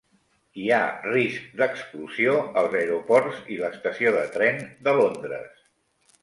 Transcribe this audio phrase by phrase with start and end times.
[0.59, 5.63] Hi ha risc d'explosió als aeroports i l'estació de tren de Londres